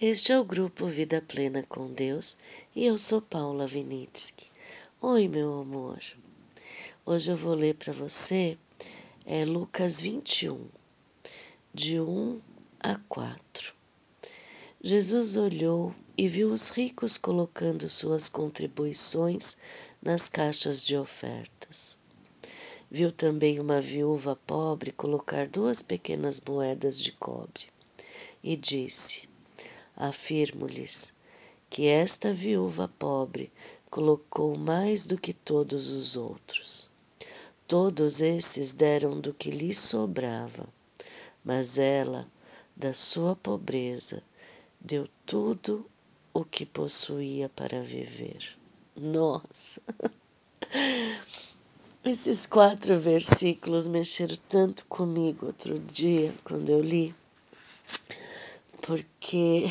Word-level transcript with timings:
Este 0.00 0.30
é 0.30 0.38
o 0.38 0.44
grupo 0.44 0.86
Vida 0.86 1.20
Plena 1.20 1.64
com 1.68 1.92
Deus 1.92 2.38
e 2.72 2.86
eu 2.86 2.96
sou 2.96 3.20
Paula 3.20 3.66
Vinitsky. 3.66 4.46
Oi, 5.00 5.26
meu 5.26 5.58
amor. 5.58 5.98
Hoje 7.04 7.32
eu 7.32 7.36
vou 7.36 7.52
ler 7.52 7.74
para 7.74 7.92
você 7.92 8.56
é, 9.26 9.44
Lucas 9.44 10.00
21, 10.00 10.68
de 11.74 11.98
1 11.98 12.40
a 12.78 12.94
4. 13.08 13.74
Jesus 14.80 15.36
olhou 15.36 15.92
e 16.16 16.28
viu 16.28 16.52
os 16.52 16.68
ricos 16.68 17.18
colocando 17.18 17.88
suas 17.88 18.28
contribuições 18.28 19.60
nas 20.00 20.28
caixas 20.28 20.80
de 20.84 20.96
ofertas. 20.96 21.98
Viu 22.88 23.10
também 23.10 23.58
uma 23.58 23.80
viúva 23.80 24.36
pobre 24.46 24.92
colocar 24.92 25.48
duas 25.48 25.82
pequenas 25.82 26.40
moedas 26.40 27.00
de 27.00 27.10
cobre 27.10 27.64
e 28.44 28.56
disse: 28.56 29.27
Afirmo-lhes 30.00 31.12
que 31.68 31.88
esta 31.88 32.32
viúva 32.32 32.88
pobre 33.00 33.50
colocou 33.90 34.56
mais 34.56 35.08
do 35.08 35.18
que 35.18 35.32
todos 35.32 35.90
os 35.90 36.16
outros. 36.16 36.88
Todos 37.66 38.20
esses 38.20 38.72
deram 38.72 39.20
do 39.20 39.34
que 39.34 39.50
lhe 39.50 39.74
sobrava, 39.74 40.68
mas 41.44 41.78
ela, 41.78 42.28
da 42.76 42.92
sua 42.92 43.34
pobreza, 43.34 44.22
deu 44.80 45.04
tudo 45.26 45.84
o 46.32 46.44
que 46.44 46.64
possuía 46.64 47.48
para 47.48 47.82
viver. 47.82 48.56
Nossa! 48.96 49.82
Esses 52.04 52.46
quatro 52.46 52.96
versículos 52.98 53.88
mexeram 53.88 54.36
tanto 54.48 54.86
comigo 54.86 55.46
outro 55.46 55.76
dia, 55.78 56.32
quando 56.44 56.70
eu 56.70 56.80
li 56.80 57.12
porque 58.88 59.66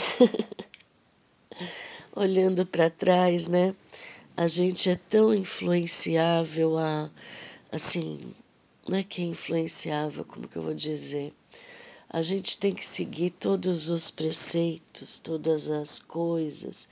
olhando 2.15 2.67
para 2.67 2.87
trás, 2.87 3.47
né, 3.47 3.73
a 4.37 4.47
gente 4.47 4.91
é 4.91 4.95
tão 4.95 5.33
influenciável 5.33 6.77
a 6.77 7.09
assim, 7.71 8.19
não 8.87 8.95
é 8.95 9.03
que 9.03 9.23
é 9.23 9.25
influenciável, 9.25 10.23
como 10.23 10.47
que 10.47 10.55
eu 10.55 10.61
vou 10.61 10.75
dizer? 10.75 11.33
A 12.07 12.21
gente 12.21 12.59
tem 12.59 12.75
que 12.75 12.85
seguir 12.85 13.31
todos 13.31 13.89
os 13.89 14.11
preceitos, 14.11 15.17
todas 15.17 15.67
as 15.67 15.99
coisas. 15.99 16.87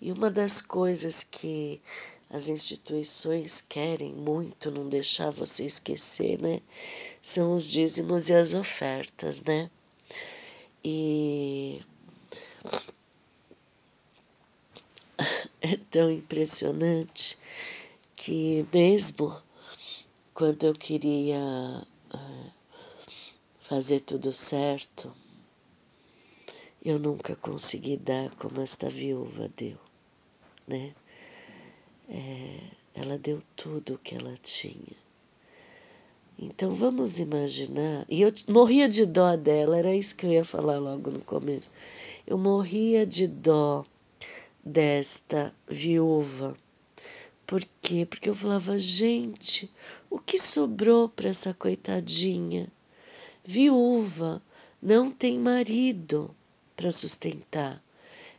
E 0.00 0.10
uma 0.10 0.30
das 0.30 0.60
coisas 0.60 1.22
que 1.22 1.80
as 2.28 2.48
instituições 2.48 3.64
querem 3.66 4.12
muito 4.12 4.70
não 4.72 4.88
deixar 4.88 5.30
você 5.30 5.64
esquecer, 5.64 6.42
né? 6.42 6.60
São 7.22 7.54
os 7.54 7.70
dízimos 7.70 8.28
e 8.28 8.34
as 8.34 8.52
ofertas, 8.52 9.44
né? 9.44 9.70
E 10.84 11.82
é 15.60 15.76
tão 15.90 16.10
impressionante 16.10 17.38
que 18.14 18.66
mesmo 18.72 19.42
quando 20.32 20.64
eu 20.64 20.72
queria 20.72 21.84
eh, 22.14 22.50
fazer 23.60 24.00
tudo 24.00 24.32
certo, 24.32 25.12
eu 26.84 26.98
nunca 26.98 27.34
consegui 27.36 27.96
dar 27.96 28.30
como 28.36 28.60
esta 28.60 28.88
viúva 28.88 29.48
deu, 29.56 29.76
né? 30.66 30.94
É, 32.08 32.70
ela 32.94 33.18
deu 33.18 33.42
tudo 33.56 33.94
o 33.94 33.98
que 33.98 34.14
ela 34.14 34.34
tinha. 34.38 35.07
Então 36.38 36.72
vamos 36.72 37.18
imaginar, 37.18 38.06
e 38.08 38.22
eu 38.22 38.32
morria 38.46 38.88
de 38.88 39.04
dó 39.04 39.36
dela, 39.36 39.76
era 39.76 39.92
isso 39.92 40.14
que 40.14 40.24
eu 40.24 40.30
ia 40.30 40.44
falar 40.44 40.78
logo 40.78 41.10
no 41.10 41.18
começo. 41.20 41.72
Eu 42.24 42.38
morria 42.38 43.04
de 43.04 43.26
dó 43.26 43.84
desta 44.64 45.52
viúva. 45.68 46.56
Por 47.44 47.60
quê? 47.82 48.06
Porque 48.08 48.28
eu 48.28 48.34
falava, 48.34 48.78
gente, 48.78 49.68
o 50.08 50.18
que 50.18 50.38
sobrou 50.38 51.08
para 51.08 51.28
essa 51.28 51.52
coitadinha? 51.52 52.70
Viúva, 53.42 54.40
não 54.80 55.10
tem 55.10 55.40
marido 55.40 56.30
para 56.76 56.92
sustentar. 56.92 57.82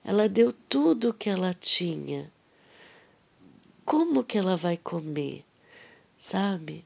Ela 0.05 0.29
deu 0.29 0.53
tudo 0.53 1.09
o 1.09 1.13
que 1.13 1.29
ela 1.29 1.53
tinha. 1.53 2.31
Como 3.83 4.23
que 4.23 4.37
ela 4.37 4.55
vai 4.55 4.77
comer? 4.77 5.43
Sabe? 6.17 6.85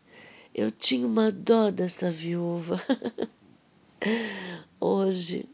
Eu 0.53 0.69
tinha 0.69 1.07
uma 1.07 1.31
dó 1.31 1.71
dessa 1.71 2.11
viúva. 2.11 2.79
Hoje 4.79 5.45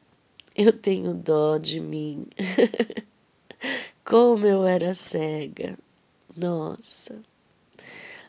eu 0.53 0.73
tenho 0.73 1.13
dó 1.13 1.57
de 1.57 1.79
mim. 1.79 2.27
Como 4.03 4.45
eu 4.45 4.65
era 4.65 4.93
cega. 4.93 5.77
Nossa. 6.35 7.21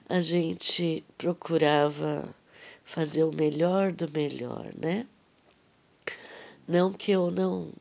A 0.08 0.20
gente 0.20 1.02
procurava 1.18 2.34
fazer 2.84 3.24
o 3.24 3.32
melhor 3.32 3.90
do 3.90 4.08
melhor, 4.10 4.66
né? 4.80 5.06
Não 6.68 6.92
que 6.92 7.10
eu 7.10 7.30
não 7.30 7.72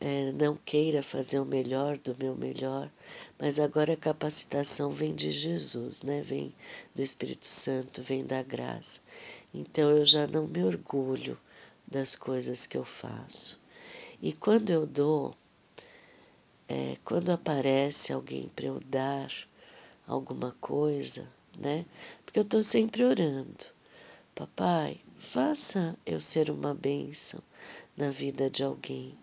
é, 0.00 0.30
não 0.32 0.56
queira 0.64 1.02
fazer 1.02 1.40
o 1.40 1.44
melhor 1.44 1.96
do 1.96 2.14
meu 2.18 2.36
melhor, 2.36 2.90
mas 3.38 3.58
agora 3.60 3.92
a 3.92 3.96
capacitação 3.96 4.90
vem 4.90 5.14
de 5.14 5.30
Jesus, 5.30 6.02
né? 6.02 6.20
Vem 6.22 6.54
do 6.94 7.02
Espírito 7.02 7.46
Santo, 7.46 8.02
vem 8.02 8.24
da 8.24 8.42
graça. 8.42 9.00
Então 9.52 9.90
eu 9.90 10.04
já 10.04 10.26
não 10.26 10.46
me 10.46 10.62
orgulho 10.62 11.38
das 11.86 12.16
coisas 12.16 12.66
que 12.66 12.76
eu 12.76 12.84
faço. 12.84 13.60
E 14.20 14.32
quando 14.32 14.70
eu 14.70 14.86
dou, 14.86 15.36
é, 16.68 16.96
quando 17.04 17.30
aparece 17.30 18.12
alguém 18.12 18.50
para 18.54 18.66
eu 18.66 18.80
dar 18.80 19.30
alguma 20.06 20.52
coisa, 20.60 21.30
né? 21.58 21.84
Porque 22.24 22.38
eu 22.38 22.44
estou 22.44 22.62
sempre 22.62 23.04
orando. 23.04 23.66
Papai, 24.34 25.00
faça 25.16 25.96
eu 26.04 26.20
ser 26.20 26.50
uma 26.50 26.74
bênção 26.74 27.40
na 27.96 28.10
vida 28.10 28.50
de 28.50 28.62
alguém 28.62 29.16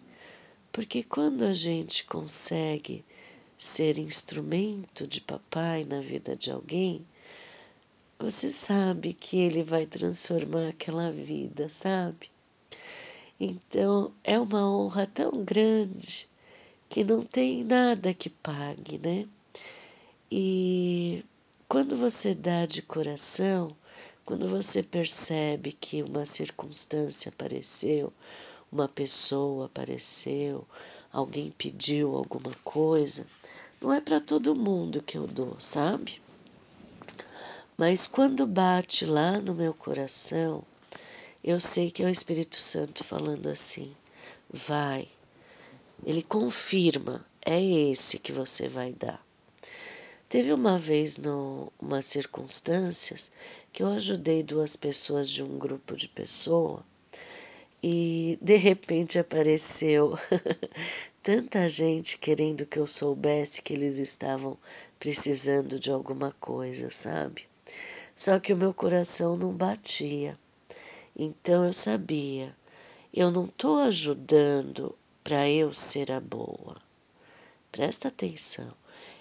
porque 0.73 1.03
quando 1.03 1.45
a 1.45 1.53
gente 1.53 2.03
consegue 2.03 3.05
ser 3.63 3.97
instrumento 3.97 5.07
de 5.07 5.22
papai 5.22 5.84
na 5.85 6.01
vida 6.01 6.35
de 6.35 6.51
alguém, 6.51 7.06
você 8.19 8.50
sabe 8.50 9.13
que 9.13 9.38
ele 9.38 9.63
vai 9.63 9.85
transformar 9.85 10.69
aquela 10.69 11.12
vida, 11.12 11.68
sabe? 11.69 12.29
Então 13.40 14.13
é 14.24 14.40
uma 14.40 14.69
honra 14.69 15.07
tão 15.07 15.44
grande 15.44 16.29
que 16.88 17.03
não 17.03 17.24
tem 17.24 17.63
nada 17.63 18.13
que 18.13 18.29
pague, 18.29 19.00
né? 19.00 19.28
E 20.31 21.25
quando 21.68 21.95
você 21.95 22.35
dá 22.35 22.66
de 22.66 22.81
coração, 22.81 23.75
quando 24.25 24.47
você 24.47 24.84
percebe 24.84 25.72
que 25.72 26.03
uma 26.03 26.25
circunstância 26.25 27.30
apareceu, 27.30 28.13
uma 28.72 28.88
pessoa 28.88 29.66
apareceu, 29.66 30.68
alguém 31.13 31.53
pediu 31.56 32.16
alguma 32.16 32.51
coisa, 32.63 33.28
não 33.79 33.94
é 33.94 34.01
para 34.01 34.19
todo 34.19 34.56
mundo 34.56 35.03
que 35.03 35.16
eu 35.16 35.28
dou, 35.28 35.56
sabe? 35.59 36.19
Mas 37.78 38.07
quando 38.07 38.47
bate 38.47 39.06
lá 39.06 39.40
no 39.40 39.53
meu 39.53 39.75
coração, 39.75 40.63
eu 41.44 41.59
sei 41.59 41.91
que 41.91 42.01
é 42.01 42.06
o 42.07 42.09
Espírito 42.09 42.56
Santo 42.56 43.03
falando 43.03 43.47
assim: 43.47 43.96
vai. 44.50 45.07
Ele 46.03 46.24
confirma, 46.24 47.25
é 47.45 47.62
esse 47.62 48.18
que 48.18 48.31
você 48.31 48.68
vai 48.68 48.91
dar. 48.91 49.24
Teve 50.28 50.51
uma 50.51 50.78
vez, 50.78 51.18
no, 51.18 51.72
umas 51.80 52.06
circunstâncias, 52.06 53.31
que 53.72 53.84
eu 53.84 53.88
ajudei 53.88 54.41
duas 54.41 54.75
pessoas 54.75 55.30
de 55.30 55.44
um 55.44 55.59
grupo 55.59 55.95
de 55.95 56.07
pessoa 56.07 56.84
e 57.85 58.39
de 58.41 58.55
repente 58.55 59.19
apareceu 59.19 60.17
tanta 61.21 61.68
gente 61.68 62.18
querendo 62.18 62.65
que 62.65 62.80
eu 62.80 62.88
soubesse 62.88 63.62
que 63.62 63.74
eles 63.74 63.97
estavam 63.97 64.57
precisando 64.97 65.77
de 65.77 65.91
alguma 65.91 66.31
coisa, 66.39 66.89
sabe? 66.89 67.45
Só 68.15 68.39
que 68.39 68.53
o 68.53 68.57
meu 68.57 68.74
coração 68.74 69.35
não 69.35 69.51
batia. 69.51 70.39
Então 71.13 71.65
eu 71.65 71.74
sabia, 71.74 72.56
eu 73.13 73.30
não 73.30 73.45
estou 73.45 73.80
ajudando 73.80 74.95
para 75.21 75.50
eu 75.50 75.74
ser 75.74 76.09
a 76.09 76.21
boa. 76.21 76.77
Presta 77.69 78.07
atenção, 78.07 78.74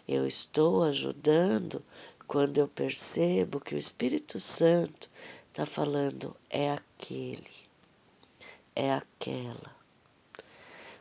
eu 0.07 0.25
estou 0.25 0.85
ajudando 0.85 1.83
quando 2.29 2.59
eu 2.59 2.69
percebo 2.69 3.59
que 3.59 3.75
o 3.75 3.79
Espírito 3.79 4.39
Santo 4.39 5.11
está 5.51 5.67
falando 5.67 6.37
é 6.49 6.71
aquele 6.71 7.62
é 8.75 8.93
aquela. 8.93 9.77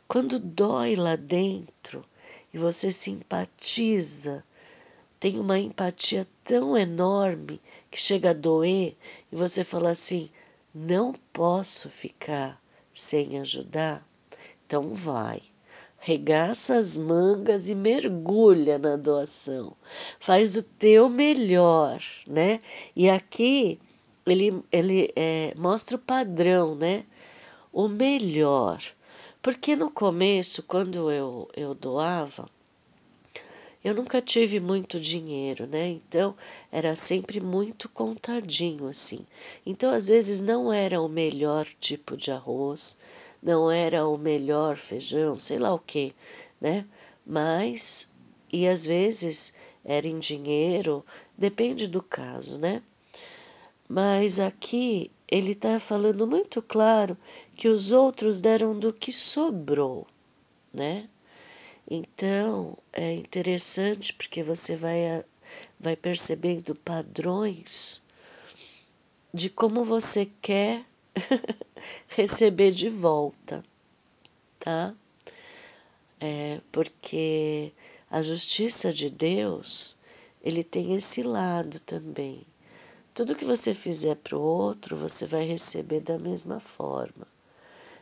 Quando 0.08 0.40
dói 0.40 0.96
lá 0.96 1.16
dentro 1.16 2.04
e 2.54 2.58
você 2.58 2.92
simpatiza, 2.92 4.44
tem 5.20 5.40
uma 5.40 5.58
empatia 5.60 6.28
tão 6.44 6.78
enorme 6.78 7.62
que 7.90 8.00
chega 8.00 8.32
a 8.32 8.34
doer 8.34 8.96
e 9.32 9.36
você 9.36 9.64
fala 9.64 9.90
assim: 9.92 10.30
não 10.74 11.14
posso 11.32 11.90
ficar 11.90 12.62
sem 12.94 13.40
ajudar, 13.40 14.06
então 14.66 14.94
vai. 14.94 15.42
regaça 16.02 16.78
as 16.78 16.98
mangas 16.98 17.70
e 17.70 17.76
mergulha 17.76 18.80
na 18.80 18.96
doação. 18.96 19.74
Faz 20.20 20.56
o 20.56 20.64
teu 20.64 21.08
melhor, 21.08 22.02
né? 22.26 22.60
E 22.96 23.08
aqui 23.08 23.80
ele, 24.26 24.64
ele 24.72 25.12
é, 25.16 25.54
mostra 25.56 25.96
o 25.96 26.00
padrão, 26.00 26.76
né? 26.76 27.06
O 27.72 27.88
melhor. 27.88 28.82
Porque 29.42 29.76
no 29.76 29.90
começo, 29.90 30.62
quando 30.64 31.10
eu, 31.12 31.50
eu 31.56 31.74
doava, 31.74 32.48
eu 33.84 33.96
nunca 33.96 34.22
tive 34.22 34.60
muito 34.60 35.00
dinheiro, 35.00 35.66
né? 35.66 35.90
Então 35.90 36.36
era 36.72 36.96
sempre 36.96 37.42
muito 37.42 37.90
contadinho 37.90 38.88
assim. 38.88 39.26
Então 39.66 39.92
às 39.92 40.08
vezes 40.08 40.40
não 40.42 40.72
era 40.72 41.02
o 41.02 41.08
melhor 41.08 41.66
tipo 41.80 42.16
de 42.16 42.32
arroz, 42.32 43.00
não 43.42 43.72
era 43.72 44.08
o 44.08 44.18
melhor 44.18 44.76
feijão, 44.76 45.40
sei 45.40 45.58
lá 45.58 45.74
o 45.74 45.80
que, 45.80 46.14
né? 46.60 46.86
Mas, 47.26 48.14
e 48.54 48.68
às 48.68 48.86
vezes 48.86 49.56
era 49.84 50.08
em 50.08 50.20
dinheiro, 50.20 51.04
depende 51.36 51.88
do 51.88 52.04
caso, 52.04 52.60
né? 52.60 52.84
Mas 53.90 54.40
aqui 54.40 55.10
ele 55.32 55.54
está 55.54 55.80
falando 55.80 56.28
muito 56.28 56.62
claro 56.62 57.18
que 57.56 57.70
os 57.70 57.94
outros 57.94 58.42
deram 58.42 58.78
do 58.78 58.92
que 58.92 59.14
sobrou, 59.14 60.06
né? 60.74 61.10
Então 61.90 62.78
é 62.92 63.14
interessante 63.14 64.14
porque 64.14 64.44
você 64.44 64.76
vai, 64.76 65.24
vai 65.80 65.96
percebendo 65.96 66.76
padrões 66.76 68.04
de 69.34 69.50
como 69.50 69.86
você 69.86 70.30
quer 70.42 70.86
receber 72.10 72.72
de 72.72 72.90
volta, 72.90 73.64
tá? 74.60 74.94
É 76.20 76.60
porque 76.72 77.72
a 78.10 78.22
justiça 78.22 78.92
de 78.92 79.10
Deus, 79.10 79.98
ele 80.44 80.64
tem 80.64 80.94
esse 80.94 81.24
lado 81.24 81.80
também. 81.80 82.46
Tudo 83.14 83.36
que 83.36 83.44
você 83.44 83.74
fizer 83.74 84.16
para 84.16 84.38
o 84.38 84.42
outro, 84.42 84.96
você 84.96 85.26
vai 85.26 85.44
receber 85.44 86.00
da 86.00 86.18
mesma 86.18 86.62
forma. 86.62 87.28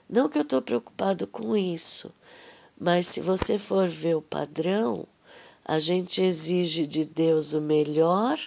Não 0.08 0.30
que 0.30 0.38
eu 0.38 0.44
estou 0.44 0.62
preocupado 0.62 1.26
com 1.26 1.58
isso, 1.58 2.14
mas 2.80 3.08
se 3.08 3.20
você 3.20 3.58
for 3.58 3.88
ver 3.88 4.16
o 4.16 4.22
padrão, 4.22 5.08
a 5.66 5.80
gente 5.80 6.22
exige 6.22 6.86
de 6.86 7.06
Deus 7.06 7.54
o 7.54 7.62
melhor, 7.62 8.40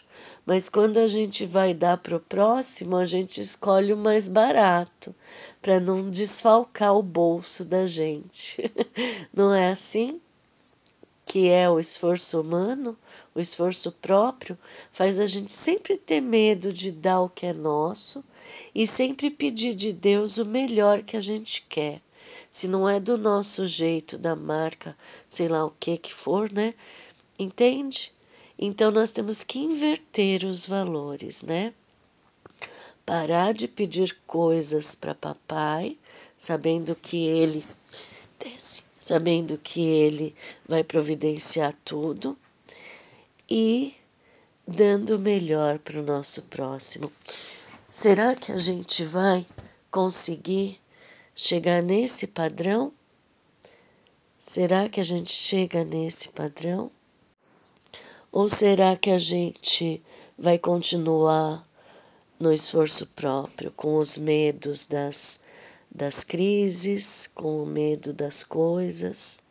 mas 0.46 0.68
quando 0.68 0.98
a 0.98 1.06
gente 1.08 1.44
vai 1.46 1.74
dar 1.74 1.98
para 1.98 2.16
o 2.16 2.20
próximo, 2.20 2.96
a 2.96 3.04
gente 3.04 3.40
escolhe 3.40 3.92
o 3.92 3.96
mais 3.96 4.28
barato, 4.28 5.12
para 5.60 5.80
não 5.80 6.10
desfalcar 6.10 6.96
o 6.96 7.02
bolso 7.02 7.64
da 7.64 7.86
gente. 7.86 8.72
Não 9.34 9.52
é 9.52 9.70
assim? 9.70 10.20
Que 11.26 11.48
é 11.48 11.68
o 11.68 11.78
esforço 11.78 12.40
humano, 12.40 12.96
o 13.34 13.40
esforço 13.40 13.92
próprio, 13.92 14.58
faz 14.92 15.18
a 15.18 15.26
gente 15.26 15.50
sempre 15.50 15.96
ter 15.96 16.20
medo 16.20 16.72
de 16.72 16.92
dar 16.92 17.20
o 17.22 17.28
que 17.28 17.46
é 17.46 17.52
nosso 17.52 18.24
e 18.74 18.86
sempre 18.86 19.30
pedir 19.30 19.74
de 19.74 19.92
Deus 19.92 20.38
o 20.38 20.44
melhor 20.44 21.02
que 21.02 21.16
a 21.16 21.20
gente 21.20 21.62
quer. 21.62 22.00
Se 22.50 22.68
não 22.68 22.88
é 22.88 23.00
do 23.00 23.16
nosso 23.16 23.64
jeito, 23.66 24.18
da 24.18 24.36
marca, 24.36 24.96
sei 25.28 25.48
lá 25.48 25.64
o 25.64 25.72
que 25.80 25.96
que 25.96 26.12
for, 26.12 26.52
né? 26.52 26.74
Entende? 27.38 28.12
Então 28.58 28.90
nós 28.90 29.10
temos 29.10 29.42
que 29.42 29.58
inverter 29.58 30.44
os 30.44 30.66
valores, 30.66 31.42
né? 31.42 31.72
Parar 33.06 33.54
de 33.54 33.66
pedir 33.66 34.16
coisas 34.26 34.94
para 34.94 35.14
papai, 35.14 35.96
sabendo 36.36 36.94
que 36.94 37.26
ele 37.26 37.64
desce, 38.38 38.84
sabendo 39.00 39.56
que 39.58 39.80
ele 39.80 40.34
vai 40.68 40.84
providenciar 40.84 41.74
tudo 41.84 42.36
e 43.54 43.94
dando 44.66 45.16
o 45.16 45.18
melhor 45.18 45.78
para 45.78 46.00
o 46.00 46.02
nosso 46.02 46.40
próximo. 46.44 47.12
Será 47.90 48.34
que 48.34 48.50
a 48.50 48.56
gente 48.56 49.04
vai 49.04 49.46
conseguir 49.90 50.80
chegar 51.36 51.82
nesse 51.82 52.28
padrão? 52.28 52.90
Será 54.38 54.88
que 54.88 55.00
a 55.00 55.02
gente 55.02 55.30
chega 55.30 55.84
nesse 55.84 56.30
padrão? 56.30 56.90
Ou 58.32 58.48
será 58.48 58.96
que 58.96 59.10
a 59.10 59.18
gente 59.18 60.02
vai 60.38 60.58
continuar 60.58 61.62
no 62.40 62.50
esforço 62.50 63.06
próprio, 63.08 63.70
com 63.72 63.98
os 63.98 64.16
medos 64.16 64.86
das, 64.86 65.42
das 65.94 66.24
crises, 66.24 67.26
com 67.26 67.62
o 67.62 67.66
medo 67.66 68.14
das 68.14 68.42
coisas? 68.42 69.42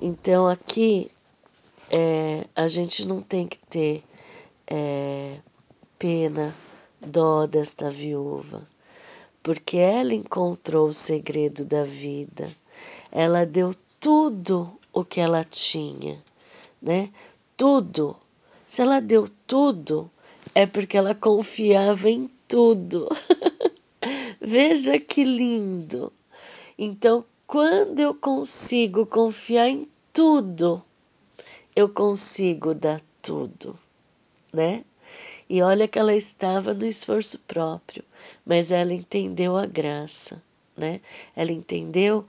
Então 0.00 0.48
aqui 0.48 1.10
é, 1.90 2.46
a 2.54 2.68
gente 2.68 3.06
não 3.06 3.20
tem 3.20 3.46
que 3.46 3.58
ter 3.58 4.02
é, 4.66 5.38
pena, 5.98 6.54
dó 7.00 7.46
desta 7.46 7.90
viúva, 7.90 8.66
porque 9.42 9.76
ela 9.76 10.14
encontrou 10.14 10.88
o 10.88 10.92
segredo 10.92 11.64
da 11.64 11.84
vida, 11.84 12.48
ela 13.12 13.44
deu 13.44 13.74
tudo 14.00 14.78
o 14.92 15.04
que 15.04 15.20
ela 15.20 15.44
tinha 15.44 16.22
né? 16.86 17.10
Tudo. 17.56 18.16
Se 18.66 18.82
ela 18.82 19.00
deu 19.00 19.28
tudo, 19.46 20.10
é 20.54 20.66
porque 20.66 20.96
ela 20.96 21.14
confiava 21.14 22.08
em 22.08 22.30
tudo. 22.46 23.08
Veja 24.40 24.98
que 24.98 25.24
lindo. 25.24 26.12
Então, 26.78 27.24
quando 27.46 28.00
eu 28.00 28.14
consigo 28.14 29.06
confiar 29.06 29.68
em 29.68 29.88
tudo, 30.12 30.82
eu 31.76 31.90
consigo 31.90 32.74
dar 32.74 33.02
tudo, 33.20 33.78
né? 34.50 34.82
E 35.48 35.60
olha 35.60 35.86
que 35.86 35.98
ela 35.98 36.14
estava 36.14 36.72
no 36.72 36.86
esforço 36.86 37.40
próprio, 37.40 38.02
mas 38.44 38.72
ela 38.72 38.94
entendeu 38.94 39.56
a 39.56 39.66
graça, 39.66 40.42
né? 40.74 41.02
Ela 41.36 41.52
entendeu 41.52 42.26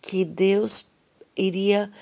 que 0.00 0.24
Deus 0.24 0.88
iria 1.36 1.92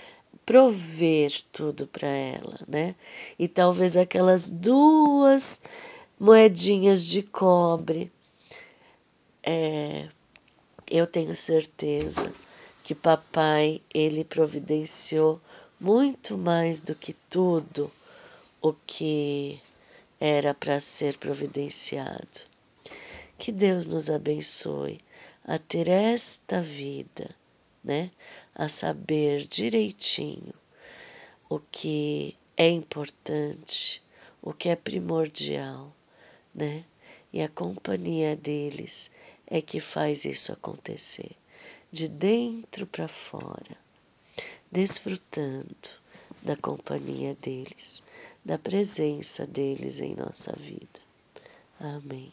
prover 0.45 1.33
tudo 1.51 1.87
para 1.87 2.07
ela, 2.07 2.61
né? 2.69 2.95
E 3.39 3.49
talvez 3.49 3.97
aquelas 3.97 4.51
duas 4.51 5.63
moedinhas 6.21 7.07
de 7.07 7.23
cobre, 7.23 8.13
é, 9.43 10.09
eu 10.91 11.07
tenho 11.07 11.35
certeza 11.35 12.31
que 12.85 12.95
papai 12.95 13.81
ele 13.93 14.23
providenciou 14.23 15.41
muito 15.85 16.39
mais 16.39 16.81
do 16.81 16.95
que 16.95 17.13
tudo 17.13 17.93
o 18.63 18.73
que 18.73 19.61
era 20.19 20.55
para 20.55 20.81
ser 20.81 21.19
providenciado. 21.19 22.41
Que 23.37 23.53
Deus 23.53 23.87
nos 23.87 24.09
abençoe 24.09 24.99
a 25.45 25.59
ter 25.59 25.91
esta 25.91 26.63
vida, 26.63 27.29
né? 27.85 28.11
a 28.55 28.67
saber 28.67 29.47
direitinho 29.47 30.55
o 31.51 31.61
que 31.61 32.35
é 32.57 32.71
importante, 32.71 34.03
o 34.41 34.55
que 34.55 34.71
é 34.71 34.77
primordial, 34.77 35.95
né? 36.55 36.83
E 37.31 37.43
a 37.43 37.49
companhia 37.49 38.35
deles 38.35 39.11
é 39.47 39.61
que 39.61 39.81
faz 39.81 40.25
isso 40.25 40.51
acontecer, 40.51 41.33
de 41.93 42.09
dentro 42.09 42.87
para 42.87 43.07
fora, 43.07 43.84
desfrutando 44.75 46.03
da 46.43 46.57
companhia 46.57 47.37
deles, 47.41 48.03
da 48.45 48.59
presença 48.59 49.47
deles 49.47 50.01
em 50.01 50.17
nossa 50.17 50.53
vida. 50.57 51.01
Amém. 51.79 52.33